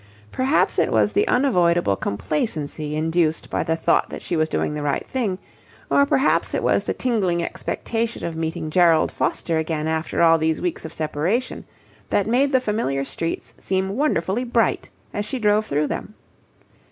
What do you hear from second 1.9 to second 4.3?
complacency induced by the thought that